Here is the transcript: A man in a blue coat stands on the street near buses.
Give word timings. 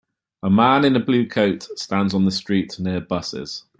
A 0.41 0.49
man 0.49 0.83
in 0.83 0.95
a 0.95 0.99
blue 0.99 1.27
coat 1.27 1.61
stands 1.75 2.15
on 2.15 2.25
the 2.25 2.31
street 2.31 2.79
near 2.79 2.99
buses. 3.01 3.65